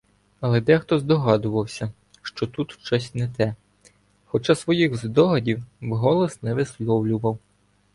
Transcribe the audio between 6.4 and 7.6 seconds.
не висловлював.